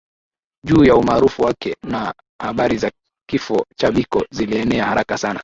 [0.65, 2.91] Juu ya umaarufu wake na habari za
[3.29, 5.39] kifo cha Biko zilienea haraka sana